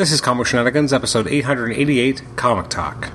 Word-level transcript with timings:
This 0.00 0.12
is 0.12 0.22
Comic 0.22 0.46
Shenanigans, 0.46 0.94
episode 0.94 1.28
888, 1.28 2.22
Comic 2.34 2.70
Talk. 2.70 3.12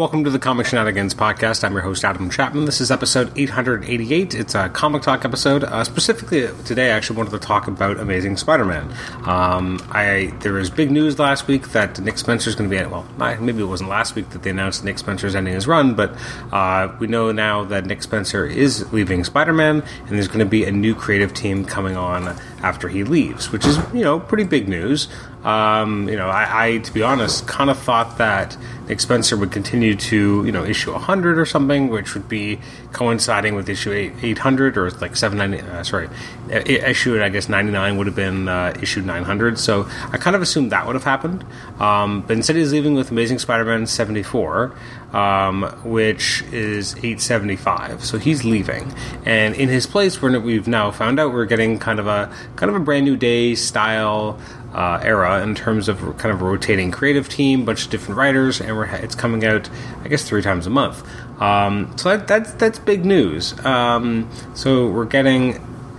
Welcome 0.00 0.24
to 0.24 0.30
the 0.30 0.38
Comic 0.38 0.64
Shenanigans 0.64 1.12
podcast. 1.12 1.62
I'm 1.62 1.72
your 1.72 1.82
host, 1.82 2.06
Adam 2.06 2.30
Chapman. 2.30 2.64
This 2.64 2.80
is 2.80 2.90
episode 2.90 3.30
888. 3.36 4.34
It's 4.34 4.54
a 4.54 4.70
comic 4.70 5.02
talk 5.02 5.26
episode. 5.26 5.62
Uh, 5.62 5.84
specifically, 5.84 6.48
today, 6.64 6.86
I 6.86 6.96
actually 6.96 7.18
wanted 7.18 7.32
to 7.32 7.38
talk 7.38 7.68
about 7.68 8.00
Amazing 8.00 8.38
Spider 8.38 8.64
Man. 8.64 8.90
Um, 9.26 9.78
I 9.90 10.32
There 10.40 10.54
was 10.54 10.70
big 10.70 10.90
news 10.90 11.18
last 11.18 11.46
week 11.48 11.72
that 11.72 12.00
Nick 12.00 12.16
Spencer's 12.16 12.54
going 12.54 12.70
to 12.70 12.74
be, 12.74 12.82
well, 12.86 13.06
maybe 13.18 13.60
it 13.60 13.66
wasn't 13.66 13.90
last 13.90 14.14
week 14.14 14.30
that 14.30 14.42
they 14.42 14.48
announced 14.48 14.82
Nick 14.84 14.96
Spencer's 14.96 15.34
ending 15.34 15.52
his 15.52 15.66
run, 15.66 15.94
but 15.94 16.16
uh, 16.50 16.90
we 16.98 17.06
know 17.06 17.30
now 17.30 17.64
that 17.64 17.84
Nick 17.84 18.02
Spencer 18.02 18.46
is 18.46 18.90
leaving 18.94 19.22
Spider 19.22 19.52
Man, 19.52 19.82
and 20.06 20.08
there's 20.08 20.28
going 20.28 20.38
to 20.38 20.46
be 20.46 20.64
a 20.64 20.72
new 20.72 20.94
creative 20.94 21.34
team 21.34 21.62
coming 21.66 21.98
on 21.98 22.38
after 22.62 22.88
he 22.88 23.04
leaves, 23.04 23.52
which 23.52 23.66
is, 23.66 23.76
you 23.92 24.02
know, 24.02 24.18
pretty 24.18 24.44
big 24.44 24.66
news. 24.66 25.08
Um, 25.44 26.08
you 26.08 26.16
know, 26.16 26.28
I, 26.28 26.66
I, 26.66 26.78
to 26.78 26.92
be 26.92 27.02
honest, 27.02 27.46
kind 27.46 27.70
of 27.70 27.78
thought 27.78 28.18
that 28.18 28.56
Nick 28.88 29.00
Spencer 29.00 29.36
would 29.36 29.50
continue 29.50 29.89
to, 29.94 30.44
you 30.44 30.52
know, 30.52 30.64
issue 30.64 30.92
100 30.92 31.38
or 31.38 31.46
something, 31.46 31.88
which 31.88 32.14
would 32.14 32.28
be 32.28 32.58
coinciding 32.92 33.54
with 33.54 33.68
issue 33.68 33.92
800 33.92 34.76
or 34.76 34.90
like 34.90 35.16
790, 35.16 35.70
uh, 35.70 35.82
sorry, 35.84 36.08
issue, 36.50 37.22
I 37.22 37.28
guess, 37.28 37.48
99 37.48 37.96
would 37.96 38.06
have 38.06 38.16
been 38.16 38.48
uh, 38.48 38.76
issue 38.80 39.02
900. 39.02 39.58
So 39.58 39.88
I 40.12 40.18
kind 40.18 40.36
of 40.36 40.42
assumed 40.42 40.72
that 40.72 40.86
would 40.86 40.94
have 40.94 41.04
happened. 41.04 41.44
Um, 41.78 42.22
but 42.22 42.36
instead, 42.36 42.56
he's 42.56 42.72
leaving 42.72 42.94
with 42.94 43.10
Amazing 43.10 43.38
Spider 43.38 43.64
Man 43.64 43.86
74, 43.86 44.74
um, 45.12 45.62
which 45.84 46.42
is 46.52 46.94
875. 46.96 48.04
So 48.04 48.18
he's 48.18 48.44
leaving. 48.44 48.92
And 49.24 49.54
in 49.54 49.68
his 49.68 49.86
place, 49.86 50.20
we're, 50.22 50.38
we've 50.38 50.68
now 50.68 50.90
found 50.90 51.18
out 51.18 51.32
we're 51.32 51.46
getting 51.46 51.78
kind 51.78 51.98
of 51.98 52.06
a 52.06 52.32
kind 52.56 52.70
of 52.70 52.76
a 52.76 52.80
brand 52.80 53.04
new 53.04 53.16
day 53.16 53.54
style 53.54 54.38
uh, 54.72 55.00
era 55.02 55.42
in 55.42 55.54
terms 55.54 55.88
of 55.88 55.98
kind 56.18 56.32
of 56.32 56.42
rotating 56.42 56.90
creative 56.90 57.28
team, 57.28 57.64
bunch 57.64 57.84
of 57.84 57.90
different 57.90 58.18
writers, 58.18 58.60
and 58.60 58.76
we're, 58.76 58.86
it's 58.86 59.14
coming 59.14 59.44
out, 59.44 59.68
I 60.04 60.08
guess, 60.08 60.22
three 60.22 60.42
times 60.42 60.66
a 60.66 60.70
month. 60.70 61.04
Um, 61.40 61.96
so 61.96 62.10
that, 62.10 62.28
that's 62.28 62.52
that's 62.52 62.78
big 62.78 63.04
news. 63.04 63.58
Um, 63.64 64.30
so 64.54 64.88
we're 64.88 65.06
getting, 65.06 65.54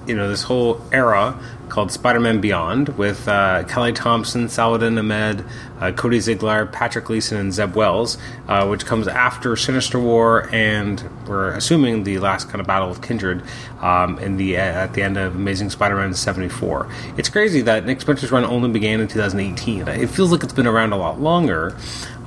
you 0.08 0.16
know, 0.16 0.30
this 0.30 0.44
whole 0.44 0.81
era 0.92 1.38
called 1.72 1.89
Spider-Man 1.89 2.41
Beyond 2.41 2.89
with 2.97 3.30
uh, 3.30 3.64
Kelly 3.64 3.94
Thompson, 3.94 4.50
Saladin 4.50 4.97
Ahmed, 4.97 5.45
uh, 5.80 5.94
Cody 5.94 6.17
Ziglar, 6.17 6.69
Patrick 6.69 7.05
Gleason, 7.05 7.38
and 7.38 7.53
Zeb 7.53 7.75
Wells, 7.75 8.17
uh, 8.50 8.67
which 8.67 8.86
comes 8.86 9.08
after 9.08 9.55
Sinister 9.55 9.97
War 9.97 10.50
and 10.52 11.09
we're 11.30 11.52
assuming 11.53 12.03
the 12.03 12.19
last 12.19 12.50
kind 12.50 12.59
of 12.59 12.67
battle 12.67 12.91
of 12.91 13.02
Kindred 13.02 13.41
um, 13.80 14.19
in 14.19 14.36
the 14.36 14.58
at 14.58 14.94
the 14.94 15.02
end 15.02 15.17
of 15.17 15.33
Amazing 15.33 15.69
Spider-Man 15.69 16.13
74. 16.13 16.89
It's 17.16 17.30
crazy 17.30 17.61
that 17.61 17.85
Nick 17.85 18.02
Spencer's 18.02 18.33
run 18.33 18.44
only 18.44 18.69
began 18.69 19.00
in 19.00 19.08
2018. 19.08 19.88
It 19.88 20.09
feels 20.09 20.30
like 20.30 20.44
it's 20.44 20.52
been 20.52 20.67
around 20.67 20.91
a 20.91 20.97
lot 20.97 21.22
longer, 21.22 21.78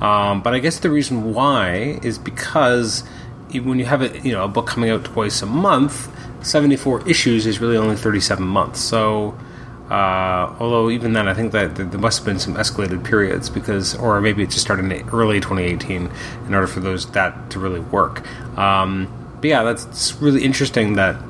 um, 0.01 0.41
but 0.41 0.55
I 0.55 0.59
guess 0.59 0.79
the 0.79 0.89
reason 0.89 1.35
why 1.35 1.99
is 2.01 2.17
because 2.17 3.03
when 3.53 3.79
you 3.79 3.85
have 3.85 4.01
a 4.01 4.19
you 4.19 4.31
know 4.31 4.43
a 4.43 4.47
book 4.47 4.67
coming 4.67 4.89
out 4.89 5.03
twice 5.03 5.41
a 5.41 5.45
month, 5.45 6.09
74 6.45 7.07
issues 7.09 7.45
is 7.45 7.59
really 7.59 7.77
only 7.77 7.95
37 7.95 8.45
months. 8.45 8.79
So 8.79 9.37
uh, 9.89 10.55
although 10.59 10.89
even 10.89 11.13
then, 11.13 11.27
I 11.27 11.33
think 11.33 11.51
that 11.51 11.75
there 11.75 11.99
must 11.99 12.19
have 12.19 12.25
been 12.25 12.39
some 12.39 12.55
escalated 12.55 13.03
periods 13.03 13.49
because, 13.49 13.95
or 13.95 14.19
maybe 14.19 14.41
it 14.41 14.49
just 14.49 14.61
started 14.61 14.91
in 14.91 15.09
early 15.09 15.39
2018 15.39 16.09
in 16.47 16.53
order 16.53 16.65
for 16.65 16.79
those 16.79 17.09
that 17.11 17.51
to 17.51 17.59
really 17.59 17.79
work. 17.79 18.27
Um, 18.57 19.07
but 19.41 19.49
yeah, 19.49 19.63
that's 19.63 20.13
really 20.15 20.43
interesting 20.43 20.93
that 20.93 21.21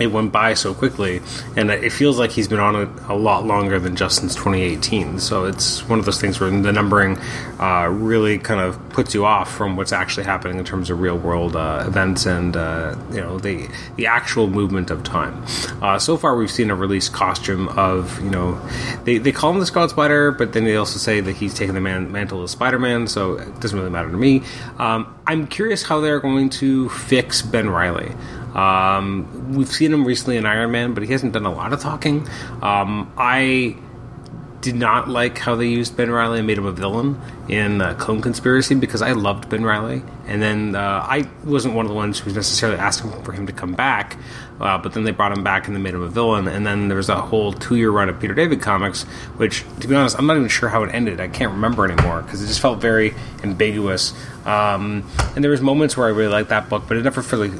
it 0.00 0.08
went 0.08 0.32
by 0.32 0.54
so 0.54 0.74
quickly, 0.74 1.20
and 1.56 1.70
it 1.70 1.92
feels 1.92 2.18
like 2.18 2.30
he's 2.30 2.48
been 2.48 2.58
on 2.58 2.74
it 2.74 2.88
a 3.08 3.14
lot 3.14 3.44
longer 3.44 3.78
than 3.78 3.96
just 3.96 4.20
since 4.20 4.34
2018. 4.34 5.20
So 5.20 5.44
it's 5.44 5.86
one 5.88 5.98
of 5.98 6.06
those 6.06 6.20
things 6.20 6.40
where 6.40 6.50
the 6.50 6.72
numbering 6.72 7.18
uh, 7.60 7.88
really 7.90 8.38
kind 8.38 8.60
of 8.60 8.88
puts 8.88 9.14
you 9.14 9.26
off 9.26 9.54
from 9.54 9.76
what's 9.76 9.92
actually 9.92 10.24
happening 10.24 10.58
in 10.58 10.64
terms 10.64 10.90
of 10.90 11.00
real 11.00 11.18
world 11.18 11.54
uh, 11.54 11.84
events 11.86 12.26
and 12.26 12.56
uh, 12.56 12.96
you 13.10 13.20
know 13.20 13.38
the 13.38 13.68
the 13.96 14.06
actual 14.06 14.46
movement 14.46 14.90
of 14.90 15.04
time. 15.04 15.44
Uh, 15.82 15.98
so 15.98 16.16
far, 16.16 16.34
we've 16.36 16.50
seen 16.50 16.70
a 16.70 16.74
release 16.74 17.08
costume 17.08 17.68
of 17.68 18.20
you 18.22 18.30
know 18.30 18.60
they, 19.04 19.18
they 19.18 19.32
call 19.32 19.52
him 19.52 19.60
the 19.60 19.66
Scarlet 19.66 19.90
Spider, 19.90 20.32
but 20.32 20.54
then 20.54 20.64
they 20.64 20.76
also 20.76 20.98
say 20.98 21.20
that 21.20 21.36
he's 21.36 21.52
taking 21.52 21.74
the 21.74 21.80
man, 21.80 22.10
mantle 22.10 22.42
of 22.42 22.48
Spider 22.48 22.78
Man. 22.78 23.06
So 23.06 23.34
it 23.34 23.60
doesn't 23.60 23.78
really 23.78 23.90
matter 23.90 24.10
to 24.10 24.16
me. 24.16 24.42
Um, 24.78 25.14
I'm 25.26 25.46
curious 25.46 25.82
how 25.82 26.00
they're 26.00 26.20
going 26.20 26.50
to 26.50 26.88
fix 26.88 27.42
Ben 27.42 27.68
Reilly. 27.68 28.12
Um, 28.54 29.39
we've 29.50 29.70
seen 29.70 29.92
him 29.92 30.04
recently 30.04 30.36
in 30.36 30.46
Iron 30.46 30.70
Man, 30.70 30.94
but 30.94 31.02
he 31.02 31.12
hasn't 31.12 31.32
done 31.32 31.46
a 31.46 31.52
lot 31.52 31.72
of 31.72 31.80
talking. 31.80 32.28
Um, 32.62 33.12
I 33.16 33.76
did 34.60 34.74
not 34.74 35.08
like 35.08 35.38
how 35.38 35.54
they 35.54 35.66
used 35.66 35.96
Ben 35.96 36.10
Reilly 36.10 36.38
and 36.38 36.46
made 36.46 36.58
him 36.58 36.66
a 36.66 36.72
villain 36.72 37.20
in 37.50 37.80
uh, 37.80 37.94
Clone 37.94 38.22
Conspiracy 38.22 38.76
because 38.76 39.02
I 39.02 39.12
loved 39.12 39.48
Ben 39.48 39.64
Reilly, 39.64 40.02
and 40.26 40.40
then 40.40 40.76
uh, 40.76 41.04
I 41.04 41.28
wasn't 41.44 41.74
one 41.74 41.84
of 41.84 41.90
the 41.90 41.96
ones 41.96 42.20
who 42.20 42.26
was 42.26 42.34
necessarily 42.34 42.78
asking 42.78 43.10
for 43.24 43.32
him 43.32 43.46
to 43.48 43.52
come 43.52 43.74
back. 43.74 44.16
Uh, 44.60 44.76
but 44.76 44.92
then 44.92 45.04
they 45.04 45.10
brought 45.10 45.32
him 45.32 45.42
back 45.42 45.66
and 45.66 45.74
they 45.74 45.80
made 45.80 45.94
him 45.94 46.02
a 46.02 46.08
villain, 46.08 46.46
and 46.46 46.66
then 46.66 46.88
there 46.88 46.96
was 46.96 47.08
a 47.08 47.16
whole 47.16 47.50
two-year 47.50 47.90
run 47.90 48.10
of 48.10 48.20
Peter 48.20 48.34
David 48.34 48.60
comics, 48.60 49.04
which, 49.38 49.64
to 49.80 49.88
be 49.88 49.94
honest, 49.94 50.18
I'm 50.18 50.26
not 50.26 50.36
even 50.36 50.50
sure 50.50 50.68
how 50.68 50.82
it 50.82 50.94
ended. 50.94 51.18
I 51.18 51.28
can't 51.28 51.52
remember 51.52 51.90
anymore 51.90 52.20
because 52.20 52.42
it 52.42 52.46
just 52.46 52.60
felt 52.60 52.78
very 52.78 53.14
ambiguous. 53.42 54.12
Um, 54.44 55.08
and 55.34 55.42
there 55.42 55.50
was 55.50 55.62
moments 55.62 55.96
where 55.96 56.06
I 56.06 56.10
really 56.10 56.32
liked 56.32 56.50
that 56.50 56.68
book, 56.68 56.84
but 56.88 56.98
it 56.98 57.04
never 57.04 57.22
really. 57.22 57.50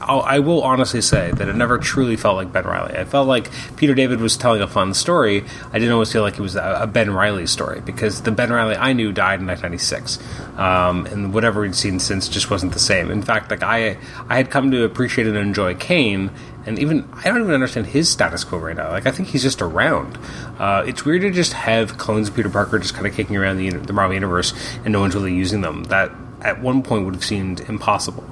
I 0.00 0.38
will 0.38 0.62
honestly 0.62 1.00
say 1.00 1.30
that 1.32 1.48
it 1.48 1.56
never 1.56 1.78
truly 1.78 2.16
felt 2.16 2.36
like 2.36 2.52
Ben 2.52 2.64
Reilly. 2.64 2.96
I 2.96 3.04
felt 3.04 3.26
like 3.26 3.50
Peter 3.76 3.94
David 3.94 4.20
was 4.20 4.36
telling 4.36 4.60
a 4.60 4.66
fun 4.66 4.92
story. 4.94 5.44
I 5.72 5.78
didn't 5.78 5.92
always 5.92 6.12
feel 6.12 6.22
like 6.22 6.34
it 6.34 6.42
was 6.42 6.56
a 6.56 6.88
Ben 6.90 7.10
Reilly 7.10 7.46
story 7.46 7.80
because 7.80 8.22
the 8.22 8.30
Ben 8.30 8.50
Reilly 8.50 8.76
I 8.76 8.92
knew 8.92 9.12
died 9.12 9.39
in 9.40 9.46
1996, 9.46 10.18
um, 10.58 11.06
and 11.06 11.34
whatever 11.34 11.62
we'd 11.62 11.74
seen 11.74 11.98
since 11.98 12.28
just 12.28 12.50
wasn't 12.50 12.72
the 12.72 12.78
same. 12.78 13.10
In 13.10 13.22
fact, 13.22 13.50
like 13.50 13.62
I, 13.62 13.98
I 14.28 14.36
had 14.36 14.50
come 14.50 14.70
to 14.70 14.84
appreciate 14.84 15.26
and 15.26 15.36
enjoy 15.36 15.74
Kaine, 15.74 16.30
and 16.66 16.78
even 16.78 17.08
I 17.12 17.24
don't 17.24 17.40
even 17.40 17.54
understand 17.54 17.86
his 17.86 18.08
status 18.08 18.44
quo 18.44 18.58
right 18.58 18.76
now. 18.76 18.90
Like 18.90 19.06
I 19.06 19.10
think 19.10 19.28
he's 19.28 19.42
just 19.42 19.62
around. 19.62 20.18
Uh, 20.58 20.84
it's 20.86 21.04
weird 21.04 21.22
to 21.22 21.30
just 21.30 21.54
have 21.54 21.98
clones 21.98 22.28
of 22.28 22.36
Peter 22.36 22.50
Parker 22.50 22.78
just 22.78 22.94
kind 22.94 23.06
of 23.06 23.14
kicking 23.14 23.36
around 23.36 23.56
the, 23.56 23.70
the 23.70 23.92
Marvel 23.92 24.14
universe 24.14 24.52
and 24.84 24.92
no 24.92 25.00
one's 25.00 25.14
really 25.14 25.34
using 25.34 25.62
them. 25.62 25.84
That 25.84 26.12
at 26.42 26.60
one 26.60 26.82
point 26.82 27.04
would 27.04 27.14
have 27.14 27.24
seemed 27.24 27.60
impossible. 27.60 28.24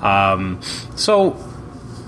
Um, 0.00 0.60
so 0.96 1.36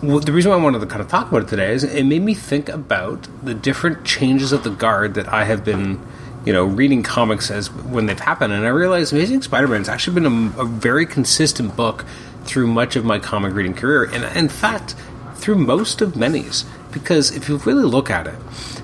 the 0.02 0.32
reason 0.32 0.50
why 0.50 0.58
I 0.58 0.60
wanted 0.60 0.80
to 0.80 0.86
kind 0.86 1.00
of 1.00 1.08
talk 1.08 1.28
about 1.28 1.42
it 1.42 1.48
today 1.48 1.72
is 1.72 1.84
it 1.84 2.04
made 2.04 2.22
me 2.22 2.34
think 2.34 2.68
about 2.68 3.26
the 3.42 3.54
different 3.54 4.04
changes 4.04 4.52
of 4.52 4.64
the 4.64 4.70
guard 4.70 5.14
that 5.14 5.28
I 5.28 5.44
have 5.44 5.64
been, 5.64 6.04
you 6.44 6.52
know, 6.52 6.64
reading 6.64 7.02
comics 7.02 7.50
as 7.50 7.70
when 7.70 8.06
they've 8.06 8.20
happened, 8.20 8.52
and 8.52 8.64
I 8.64 8.68
realized 8.68 9.12
Amazing 9.12 9.42
Spider-Man's 9.42 9.88
actually 9.88 10.20
been 10.20 10.52
a, 10.56 10.62
a 10.62 10.64
very 10.66 11.06
consistent 11.06 11.76
book 11.76 12.04
through 12.44 12.66
much 12.66 12.96
of 12.96 13.04
my 13.04 13.18
comic 13.18 13.54
reading 13.54 13.74
career, 13.74 14.04
and 14.04 14.24
in 14.36 14.48
fact, 14.48 14.94
through 15.36 15.56
most 15.56 16.00
of 16.00 16.16
many's. 16.16 16.64
Because 16.92 17.34
if 17.34 17.48
you 17.48 17.56
really 17.58 17.82
look 17.82 18.08
at 18.08 18.28
it, 18.28 18.36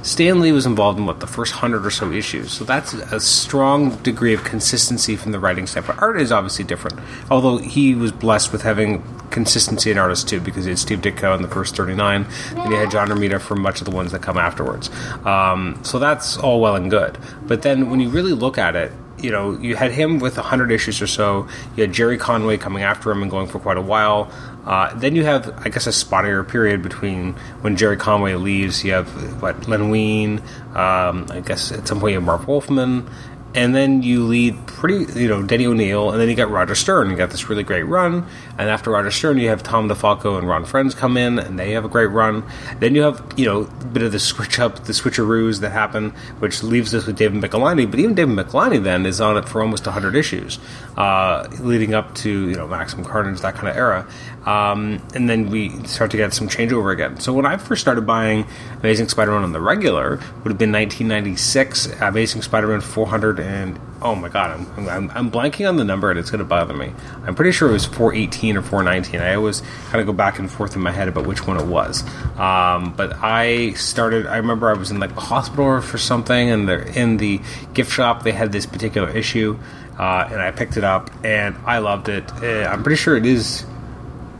Stan 0.03 0.41
Lee 0.41 0.50
was 0.50 0.66
involved 0.66 0.98
in 0.98 1.06
what 1.06 1.21
the 1.21 1.28
first 1.28 1.53
hundred 1.53 1.87
or 1.87 1.91
so 1.91 2.10
issues, 2.10 2.50
so 2.50 2.65
that's 2.65 2.92
a 2.92 3.21
strong 3.21 3.95
degree 3.98 4.34
of 4.34 4.42
consistency 4.42 5.15
from 5.15 5.30
the 5.30 5.39
writing. 5.39 5.68
But 5.72 6.03
art 6.03 6.21
is 6.21 6.33
obviously 6.33 6.65
different, 6.65 6.98
although 7.30 7.59
he 7.59 7.95
was 7.95 8.10
blessed 8.10 8.51
with 8.51 8.63
having 8.63 9.04
consistency 9.30 9.91
in 9.91 9.98
artists 9.98 10.24
too, 10.28 10.41
because 10.41 10.65
he 10.65 10.71
had 10.71 10.78
Steve 10.78 11.00
Ditko 11.00 11.36
in 11.36 11.42
the 11.42 11.48
first 11.48 11.77
thirty-nine, 11.77 12.27
and 12.50 12.72
he 12.72 12.74
had 12.74 12.91
John 12.91 13.09
Romita 13.09 13.41
for 13.41 13.56
much 13.56 13.80
of 13.80 13.84
the 13.84 13.94
ones 13.94 14.12
that 14.12 14.22
come 14.22 14.36
afterwards. 14.36 14.91
Um, 15.24 15.78
so 15.82 15.98
that's 15.98 16.36
all 16.36 16.60
well 16.60 16.77
and 16.77 16.91
good, 16.91 17.18
but 17.42 17.62
then 17.62 17.91
when 17.91 18.00
you 18.00 18.09
really 18.09 18.32
look 18.32 18.59
at 18.59 18.77
it, 18.77 18.92
you 19.22 19.30
know, 19.30 19.53
you 19.59 19.77
had 19.77 19.92
him 19.92 20.18
with 20.18 20.36
100 20.36 20.71
issues 20.71 21.00
or 21.03 21.06
so. 21.06 21.48
You 21.77 21.82
had 21.82 21.92
Gerry 21.92 22.18
Conway 22.18 22.56
coming 22.56 22.82
after 22.82 23.10
him 23.10 23.22
and 23.22 23.30
going 23.30 23.47
for 23.47 23.59
quite 23.59 23.77
a 23.77 23.82
while. 23.82 24.30
Uh, 24.65 24.94
then 24.94 25.16
you 25.16 25.24
have, 25.24 25.53
I 25.65 25.68
guess, 25.68 25.86
a 25.86 25.91
spottier 25.91 26.47
period 26.47 26.82
between 26.82 27.34
when 27.62 27.77
Gerry 27.77 27.97
Conway 27.97 28.34
leaves. 28.34 28.84
You 28.84 28.92
have, 28.92 29.42
what, 29.42 29.68
Len 29.68 29.91
Wein. 29.91 30.38
Um, 30.74 31.27
I 31.30 31.42
guess 31.44 31.72
at 31.72 31.88
some 31.88 32.00
point 32.00 32.12
you 32.12 32.18
have 32.18 32.27
Marv 32.27 32.47
Wolfman. 32.47 33.09
And 33.54 33.74
then 33.74 34.02
you 34.02 34.24
lead 34.24 34.64
pretty, 34.66 35.20
you 35.20 35.28
know, 35.28 35.42
Denny 35.42 35.66
O'Neil, 35.66 36.10
and 36.10 36.20
then 36.20 36.28
you 36.28 36.36
got 36.36 36.50
Roger 36.50 36.74
Stern. 36.76 37.10
You 37.10 37.16
got 37.16 37.30
this 37.30 37.48
really 37.48 37.64
great 37.64 37.82
run, 37.82 38.24
and 38.58 38.70
after 38.70 38.91
Roger 38.91 39.10
Stern, 39.10 39.38
you 39.38 39.48
have 39.48 39.62
Tom 39.62 39.88
DeFalco 39.88 40.38
and 40.38 40.48
Ron 40.48 40.64
Frenz 40.64 40.94
come 40.94 41.16
in, 41.16 41.38
and 41.38 41.58
they 41.58 41.72
have 41.72 41.84
a 41.84 41.88
great 41.88 42.06
run. 42.06 42.44
Then 42.78 42.94
you 42.94 43.02
have, 43.02 43.22
you 43.36 43.47
know, 43.47 43.62
a 43.62 43.84
bit 43.86 44.04
of 44.04 44.12
the 44.12 44.20
switch 44.20 44.60
up, 44.60 44.84
the 44.84 44.92
switcheroos 44.92 45.60
that 45.60 45.70
happen, 45.70 46.10
which 46.38 46.62
leaves 46.62 46.94
us 46.94 47.06
with 47.06 47.16
David 47.16 47.42
Michelinie. 47.42 47.91
But 47.91 47.98
even 47.98 48.14
David 48.14 48.36
Michelinie 48.36 48.82
then 48.82 49.04
is 49.04 49.20
on 49.20 49.36
it 49.36 49.48
for 49.48 49.62
almost 49.62 49.84
100 49.84 50.14
issues, 50.14 50.60
uh, 50.96 51.48
leading 51.58 51.92
up 51.92 52.14
to, 52.16 52.30
you 52.48 52.54
know, 52.54 52.68
Maximum 52.68 53.04
Carnage, 53.04 53.41
that 53.41 53.54
kind 53.54 53.68
of 53.68 53.76
era. 53.76 54.06
Um, 54.46 55.03
and 55.14 55.28
then 55.28 55.50
we 55.50 55.70
start 55.84 56.10
to 56.12 56.16
get 56.16 56.32
some 56.32 56.48
changeover 56.48 56.92
again. 56.92 57.20
So 57.20 57.32
when 57.32 57.46
I 57.46 57.56
first 57.56 57.82
started 57.82 58.06
buying 58.06 58.46
Amazing 58.78 59.08
Spider-Man 59.08 59.42
on 59.42 59.53
the 59.53 59.60
regular, 59.60 60.10
would 60.10 60.48
have 60.48 60.58
been 60.58 60.72
1996. 60.72 62.00
Amazing 62.00 62.42
Spider-Man 62.42 62.80
400 62.80 63.40
and 63.41 63.81
oh 64.03 64.15
my 64.15 64.28
god, 64.28 64.59
I'm, 64.59 64.89
I'm, 64.89 65.10
I'm 65.10 65.31
blanking 65.31 65.69
on 65.69 65.77
the 65.77 65.84
number 65.84 66.10
and 66.10 66.19
it's 66.19 66.31
going 66.31 66.39
to 66.41 66.45
bother 66.45 66.75
me. 66.75 66.92
I'm 67.25 67.34
pretty 67.34 67.53
sure 67.53 67.69
it 67.69 67.72
was 67.72 67.84
418 67.84 68.57
or 68.57 68.63
419. 68.63 69.21
I 69.21 69.34
always 69.34 69.63
kind 69.89 70.01
of 70.01 70.07
go 70.07 70.13
back 70.13 70.39
and 70.39 70.51
forth 70.51 70.75
in 70.77 70.83
my 70.83 70.91
head 70.91 71.09
about 71.09 71.27
which 71.27 71.47
one 71.47 71.59
it 71.59 71.66
was. 71.66 72.03
Um, 72.39 72.95
but 72.97 73.16
I 73.22 73.72
started. 73.72 74.27
I 74.27 74.39
remember 74.39 74.71
I 74.71 74.75
was 74.75 74.91
in 74.91 75.01
like 75.01 75.13
a 75.13 75.21
hospital 75.21 75.81
for 75.81 75.98
something, 75.98 76.51
and 76.51 76.69
they're 76.69 76.83
in 76.83 77.19
the 77.19 77.41
gift 77.75 77.92
shop 77.92 78.22
they 78.22 78.33
had 78.33 78.53
this 78.53 78.66
particular 78.66 79.10
issue, 79.10 79.59
uh, 79.98 80.28
and 80.31 80.41
I 80.41 80.51
picked 80.51 80.77
it 80.77 80.84
up 80.84 81.10
and 81.25 81.57
I 81.66 81.78
loved 81.78 82.09
it. 82.09 82.31
Uh, 82.42 82.69
I'm 82.69 82.83
pretty 82.83 82.97
sure 82.97 83.16
it 83.16 83.27
is. 83.27 83.65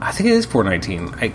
I 0.01 0.13
think 0.13 0.31
it 0.31 0.33
is 0.33 0.47
419. 0.47 1.15
I, 1.21 1.35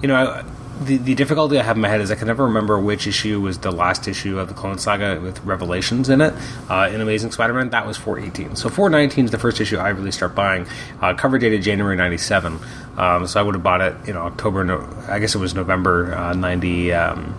you 0.00 0.08
know, 0.08 0.14
I, 0.14 0.44
the, 0.80 0.96
the 0.96 1.14
difficulty 1.14 1.58
I 1.58 1.62
have 1.62 1.76
in 1.76 1.82
my 1.82 1.88
head 1.88 2.00
is 2.00 2.10
I 2.10 2.14
can 2.14 2.26
never 2.26 2.44
remember 2.44 2.78
which 2.78 3.06
issue 3.06 3.40
was 3.40 3.58
the 3.58 3.70
last 3.70 4.08
issue 4.08 4.38
of 4.38 4.48
the 4.48 4.54
Clone 4.54 4.78
Saga 4.78 5.20
with 5.20 5.44
Revelations 5.44 6.08
in 6.08 6.20
it. 6.20 6.34
Uh, 6.68 6.90
in 6.92 7.00
Amazing 7.00 7.32
Spider-Man, 7.32 7.70
that 7.70 7.86
was 7.86 7.96
418. 7.96 8.56
So 8.56 8.68
419 8.68 9.26
is 9.26 9.30
the 9.30 9.38
first 9.38 9.60
issue 9.60 9.76
I 9.76 9.90
really 9.90 10.12
start 10.12 10.34
buying. 10.34 10.66
Uh, 11.00 11.14
cover 11.14 11.38
dated 11.38 11.62
January 11.62 11.96
97. 11.96 12.58
Um, 12.96 13.26
so 13.26 13.40
I 13.40 13.42
would 13.42 13.54
have 13.54 13.62
bought 13.62 13.80
it, 13.80 13.94
you 14.06 14.12
know, 14.12 14.22
October, 14.22 14.64
no, 14.64 14.88
I 15.08 15.18
guess 15.18 15.34
it 15.34 15.38
was 15.38 15.54
November 15.54 16.14
uh, 16.14 16.32
90, 16.34 16.92
um, 16.92 17.34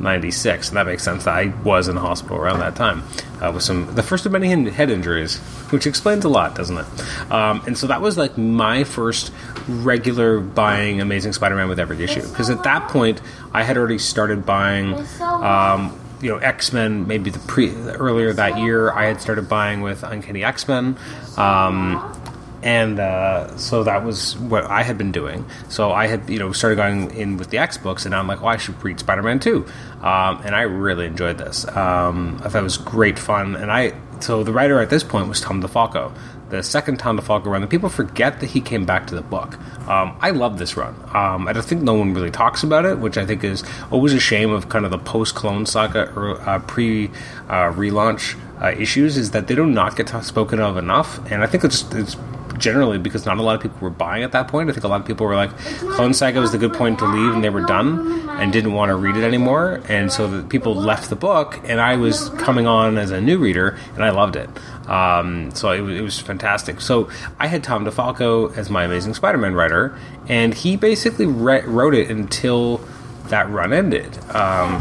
96. 0.00 0.68
And 0.68 0.76
that 0.76 0.86
makes 0.86 1.02
sense. 1.02 1.26
I 1.26 1.46
was 1.64 1.88
in 1.88 1.94
the 1.94 2.00
hospital 2.00 2.36
around 2.36 2.60
that 2.60 2.76
time 2.76 3.02
uh, 3.40 3.50
with 3.52 3.62
some, 3.62 3.94
the 3.94 4.02
first 4.02 4.26
of 4.26 4.32
many 4.32 4.48
head 4.70 4.90
injuries, 4.90 5.38
which 5.70 5.86
explains 5.86 6.24
a 6.24 6.28
lot, 6.28 6.54
doesn't 6.54 6.78
it? 6.78 7.32
Um, 7.32 7.62
and 7.66 7.76
so 7.76 7.86
that 7.86 8.00
was 8.00 8.16
like 8.16 8.36
my 8.38 8.84
first 8.84 9.32
regular 9.68 10.40
buying 10.40 11.00
Amazing 11.00 11.32
Spider-Man 11.32 11.68
with 11.68 11.80
every 11.80 12.02
issue 12.02 12.26
because 12.28 12.50
at 12.50 12.62
that 12.64 12.88
point 12.88 13.20
I 13.52 13.62
had 13.62 13.76
already 13.76 13.98
started 13.98 14.46
buying. 14.46 14.94
Um, 15.20 15.98
you 16.20 16.30
know, 16.30 16.38
X 16.38 16.72
Men. 16.72 17.06
Maybe 17.06 17.30
the 17.30 17.38
pre 17.38 17.72
earlier 17.74 18.32
that 18.32 18.58
year, 18.58 18.90
I 18.90 19.06
had 19.06 19.20
started 19.20 19.48
buying 19.48 19.82
with 19.82 20.02
Uncanny 20.02 20.42
X 20.42 20.66
Men, 20.66 20.96
um, 21.36 22.17
and 22.62 22.98
uh, 22.98 23.56
so 23.56 23.84
that 23.84 24.04
was 24.04 24.36
what 24.36 24.64
I 24.64 24.82
had 24.82 24.98
been 24.98 25.12
doing. 25.12 25.44
So 25.68 25.92
I 25.92 26.06
had, 26.06 26.28
you 26.28 26.38
know, 26.38 26.52
started 26.52 26.76
going 26.76 27.10
in 27.12 27.36
with 27.36 27.50
the 27.50 27.58
X 27.58 27.78
books, 27.78 28.06
and 28.06 28.14
I'm 28.14 28.26
like, 28.26 28.40
well, 28.40 28.50
I 28.50 28.56
should 28.56 28.82
read 28.82 28.98
Spider 29.00 29.22
Man 29.22 29.40
too, 29.40 29.66
um, 30.00 30.42
and 30.44 30.54
I 30.54 30.62
really 30.62 31.06
enjoyed 31.06 31.38
this. 31.38 31.66
Um, 31.68 32.40
I 32.44 32.48
thought 32.48 32.60
it 32.60 32.62
was 32.62 32.78
great 32.78 33.18
fun, 33.18 33.56
and 33.56 33.70
I 33.70 33.94
so 34.20 34.42
the 34.42 34.52
writer 34.52 34.80
at 34.80 34.90
this 34.90 35.04
point 35.04 35.28
was 35.28 35.40
Tom 35.40 35.62
DeFalco 35.62 36.12
the 36.50 36.62
second 36.62 36.98
Tom 36.98 37.18
DeFalco 37.18 37.46
run, 37.46 37.62
and 37.62 37.70
people 37.70 37.88
forget 37.88 38.40
that 38.40 38.46
he 38.46 38.60
came 38.60 38.84
back 38.84 39.06
to 39.08 39.14
the 39.14 39.22
book. 39.22 39.58
Um, 39.88 40.16
I 40.20 40.30
love 40.30 40.58
this 40.58 40.76
run. 40.76 40.94
Um, 41.14 41.48
I 41.48 41.52
don't 41.52 41.64
think 41.64 41.82
no 41.82 41.94
one 41.94 42.14
really 42.14 42.30
talks 42.30 42.62
about 42.62 42.84
it, 42.84 42.98
which 42.98 43.18
I 43.18 43.26
think 43.26 43.44
is 43.44 43.64
always 43.90 44.14
a 44.14 44.20
shame 44.20 44.50
of 44.50 44.68
kind 44.68 44.84
of 44.84 44.90
the 44.90 44.98
post 44.98 45.34
Clone 45.34 45.66
Saga 45.66 46.12
or 46.14 46.40
uh, 46.48 46.58
pre 46.60 47.08
uh, 47.48 47.72
relaunch 47.72 48.38
uh, 48.60 48.74
issues 48.78 49.16
is 49.16 49.32
that 49.32 49.46
they 49.46 49.54
do 49.54 49.66
not 49.66 49.96
get 49.96 50.08
spoken 50.24 50.60
of 50.60 50.76
enough, 50.76 51.18
and 51.30 51.42
I 51.42 51.46
think 51.46 51.64
it's, 51.64 51.82
it's 51.92 52.16
generally 52.58 52.98
because 52.98 53.24
not 53.26 53.38
a 53.38 53.42
lot 53.42 53.56
of 53.56 53.62
people 53.62 53.78
were 53.80 53.90
buying 53.90 54.22
at 54.22 54.32
that 54.32 54.48
point. 54.48 54.68
I 54.68 54.72
think 54.72 54.84
a 54.84 54.88
lot 54.88 55.00
of 55.00 55.06
people 55.06 55.26
were 55.26 55.36
like, 55.36 55.56
Clone 55.56 56.14
Saga 56.14 56.40
was 56.40 56.52
the 56.52 56.58
good 56.58 56.74
point 56.74 56.98
to 56.98 57.06
leave, 57.06 57.34
and 57.34 57.42
they 57.42 57.50
were 57.50 57.64
done 57.64 58.28
and 58.28 58.52
didn't 58.52 58.72
want 58.72 58.90
to 58.90 58.96
read 58.96 59.16
it 59.16 59.24
anymore. 59.24 59.80
And 59.88 60.12
so 60.12 60.28
the 60.28 60.42
people 60.42 60.74
left 60.74 61.10
the 61.10 61.16
book, 61.16 61.60
and 61.64 61.80
I 61.80 61.96
was 61.96 62.28
coming 62.30 62.66
on 62.66 62.98
as 62.98 63.10
a 63.10 63.20
new 63.20 63.38
reader, 63.38 63.78
and 63.94 64.04
I 64.04 64.10
loved 64.10 64.36
it. 64.36 64.48
Um, 64.88 65.50
so 65.54 65.70
it, 65.70 65.96
it, 65.96 66.02
was 66.02 66.18
fantastic. 66.18 66.80
So 66.80 67.10
I 67.38 67.46
had 67.46 67.62
Tom 67.62 67.84
DeFalco 67.84 68.56
as 68.56 68.70
my 68.70 68.84
Amazing 68.84 69.14
Spider-Man 69.14 69.54
writer, 69.54 69.98
and 70.28 70.54
he 70.54 70.76
basically 70.76 71.26
re- 71.26 71.62
wrote 71.62 71.94
it 71.94 72.10
until 72.10 72.80
that 73.28 73.48
run 73.50 73.72
ended, 73.72 74.18
um, 74.34 74.80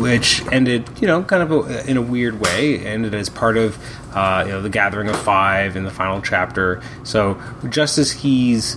which 0.00 0.44
ended, 0.52 0.88
you 1.00 1.06
know, 1.06 1.22
kind 1.22 1.42
of 1.42 1.50
a, 1.50 1.90
in 1.90 1.96
a 1.96 2.02
weird 2.02 2.40
way. 2.40 2.78
ended 2.78 3.14
as 3.14 3.28
part 3.28 3.56
of, 3.56 3.78
uh, 4.14 4.44
you 4.46 4.52
know, 4.52 4.62
the 4.62 4.70
Gathering 4.70 5.08
of 5.08 5.18
Five 5.18 5.76
in 5.76 5.84
the 5.84 5.90
final 5.90 6.20
chapter. 6.20 6.82
So 7.04 7.40
just 7.68 7.98
as 7.98 8.10
he's, 8.12 8.76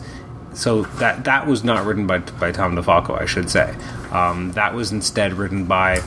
so 0.54 0.84
that 0.84 1.24
that 1.26 1.48
was 1.48 1.64
not 1.64 1.86
written 1.86 2.08
by 2.08 2.20
by 2.20 2.52
Tom 2.52 2.76
DeFalco, 2.76 3.20
I 3.20 3.26
should 3.26 3.50
say. 3.50 3.76
Um, 4.12 4.52
that 4.54 4.74
was 4.74 4.92
instead 4.92 5.34
written 5.34 5.66
by 5.66 6.02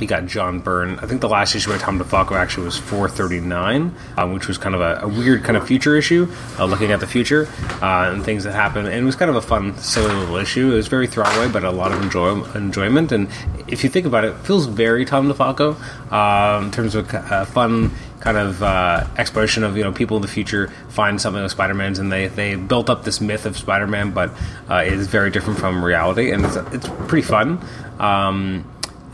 you 0.00 0.06
got 0.06 0.26
John 0.26 0.60
Byrne. 0.60 0.98
I 0.98 1.06
think 1.06 1.20
the 1.20 1.28
last 1.28 1.54
issue 1.54 1.70
by 1.70 1.78
Tom 1.78 1.98
DeFalco 1.98 2.32
actually 2.32 2.64
was 2.64 2.76
439, 2.76 3.94
um, 4.16 4.32
which 4.32 4.48
was 4.48 4.58
kind 4.58 4.74
of 4.74 4.80
a, 4.80 5.00
a, 5.02 5.08
weird 5.08 5.44
kind 5.44 5.56
of 5.56 5.66
future 5.66 5.96
issue, 5.96 6.30
uh, 6.58 6.64
looking 6.64 6.92
at 6.92 7.00
the 7.00 7.06
future 7.06 7.48
uh, 7.82 8.12
and 8.12 8.24
things 8.24 8.44
that 8.44 8.52
happen. 8.52 8.86
And 8.86 8.94
it 8.94 9.04
was 9.04 9.16
kind 9.16 9.30
of 9.30 9.36
a 9.36 9.42
fun, 9.42 9.76
silly 9.78 10.12
little 10.14 10.36
issue. 10.36 10.72
It 10.72 10.76
was 10.76 10.88
very 10.88 11.06
throwaway, 11.06 11.48
but 11.48 11.64
a 11.64 11.70
lot 11.70 11.92
of 11.92 12.02
enjoy- 12.02 12.44
enjoyment. 12.54 13.12
And 13.12 13.28
if 13.68 13.82
you 13.84 13.90
think 13.90 14.06
about 14.06 14.24
it, 14.24 14.32
it 14.32 14.38
feels 14.38 14.66
very 14.66 15.04
Tom 15.04 15.32
DeFalco 15.32 15.76
uh, 16.12 16.64
in 16.64 16.70
terms 16.70 16.94
of 16.94 17.12
uh, 17.14 17.44
fun 17.46 17.90
kind 18.20 18.38
of 18.38 18.62
uh, 18.62 19.06
exploration 19.18 19.62
of 19.62 19.76
you 19.76 19.84
know 19.84 19.92
people 19.92 20.16
in 20.16 20.22
the 20.22 20.28
future 20.28 20.68
find 20.88 21.20
something 21.20 21.44
of 21.44 21.50
Spider-Man's 21.50 21.98
and 21.98 22.10
they, 22.10 22.26
they 22.26 22.56
built 22.56 22.90
up 22.90 23.04
this 23.04 23.20
myth 23.20 23.46
of 23.46 23.56
Spider-Man, 23.56 24.10
but 24.10 24.30
uh, 24.68 24.82
it 24.84 24.94
is 24.94 25.06
very 25.06 25.30
different 25.30 25.58
from 25.58 25.84
reality, 25.84 26.32
and 26.32 26.44
it's, 26.44 26.56
it's 26.56 26.88
pretty 27.06 27.26
fun. 27.26 27.60
Um, 27.98 28.64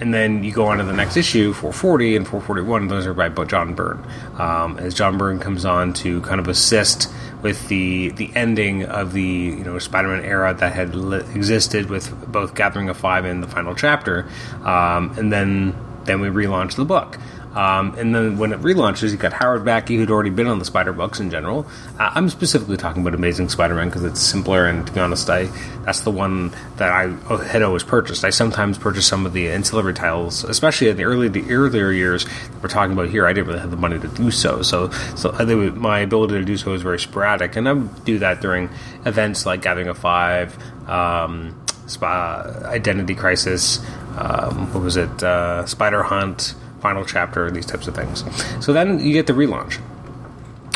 and 0.02 0.12
then 0.12 0.42
you 0.42 0.50
go 0.50 0.66
on 0.66 0.78
to 0.78 0.84
the 0.84 0.92
next 0.92 1.16
issue, 1.16 1.52
440 1.52 2.16
and 2.16 2.26
441. 2.26 2.88
Those 2.88 3.06
are 3.06 3.14
by 3.14 3.28
John 3.44 3.74
Byrne. 3.74 4.04
Um, 4.36 4.76
as 4.78 4.94
John 4.94 5.16
Byrne 5.16 5.38
comes 5.38 5.64
on 5.64 5.92
to 5.94 6.20
kind 6.22 6.40
of 6.40 6.48
assist 6.48 7.08
with 7.40 7.68
the 7.68 8.10
the 8.10 8.30
ending 8.34 8.82
of 8.84 9.12
the 9.12 9.22
you 9.22 9.62
know 9.62 9.78
Spider-Man 9.78 10.24
era 10.24 10.54
that 10.54 10.72
had 10.72 10.96
li- 10.96 11.24
existed 11.34 11.88
with 11.88 12.10
both 12.30 12.56
Gathering 12.56 12.88
of 12.88 12.96
Five 12.96 13.24
and 13.24 13.42
the 13.42 13.46
final 13.46 13.76
chapter, 13.76 14.28
um, 14.64 15.14
and 15.16 15.32
then 15.32 15.74
then 16.04 16.20
we 16.20 16.28
relaunch 16.28 16.74
the 16.74 16.84
book. 16.84 17.16
Um, 17.54 17.94
and 17.98 18.14
then 18.14 18.38
when 18.38 18.52
it 18.52 18.60
relaunches, 18.60 19.10
you 19.10 19.18
got 19.18 19.32
Howard 19.32 19.64
Mackie, 19.64 19.96
who'd 19.96 20.10
already 20.10 20.30
been 20.30 20.46
on 20.46 20.58
the 20.58 20.64
Spider 20.64 20.92
books 20.92 21.20
in 21.20 21.30
general. 21.30 21.66
Uh, 21.98 22.10
I'm 22.14 22.30
specifically 22.30 22.76
talking 22.76 23.02
about 23.02 23.14
Amazing 23.14 23.50
Spider-Man 23.50 23.88
because 23.88 24.04
it's 24.04 24.20
simpler, 24.20 24.66
and 24.66 24.86
to 24.86 24.92
be 24.92 25.00
honest, 25.00 25.28
I 25.28 25.48
that's 25.84 26.00
the 26.00 26.10
one 26.10 26.52
that 26.76 26.90
I 26.90 27.08
had 27.44 27.62
always 27.62 27.82
purchased. 27.82 28.24
I 28.24 28.30
sometimes 28.30 28.78
purchase 28.78 29.06
some 29.06 29.26
of 29.26 29.32
the 29.32 29.50
ancillary 29.50 29.92
titles, 29.92 30.44
especially 30.44 30.88
in 30.88 30.96
the 30.96 31.04
early 31.04 31.28
the 31.28 31.50
earlier 31.52 31.90
years 31.90 32.24
that 32.24 32.62
we're 32.62 32.68
talking 32.68 32.92
about 32.92 33.10
here. 33.10 33.26
I 33.26 33.32
didn't 33.32 33.48
really 33.48 33.60
have 33.60 33.70
the 33.70 33.76
money 33.76 33.98
to 33.98 34.08
do 34.08 34.30
so, 34.30 34.62
so 34.62 34.90
so 35.16 35.32
think 35.32 35.76
my 35.76 36.00
ability 36.00 36.34
to 36.34 36.44
do 36.44 36.56
so 36.56 36.72
is 36.72 36.82
very 36.82 36.98
sporadic, 36.98 37.56
and 37.56 37.68
I 37.68 37.74
would 37.74 38.04
do 38.04 38.18
that 38.20 38.40
during 38.40 38.70
events 39.04 39.44
like 39.44 39.62
Gathering 39.62 39.88
of 39.88 39.98
Five. 39.98 40.56
Um, 40.88 41.58
Identity 42.00 43.14
Crisis, 43.14 43.78
um, 44.16 44.72
what 44.72 44.82
was 44.82 44.96
it? 44.96 45.22
Uh, 45.22 45.66
Spider 45.66 46.02
Hunt, 46.02 46.54
final 46.82 47.04
chapter, 47.04 47.50
these 47.50 47.64
types 47.64 47.86
of 47.86 47.94
things. 47.94 48.24
So 48.62 48.72
then 48.72 48.98
you 48.98 49.12
get 49.12 49.28
the 49.28 49.32
relaunch. 49.32 49.80